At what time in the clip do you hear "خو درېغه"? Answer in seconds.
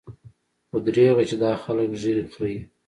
0.69-1.23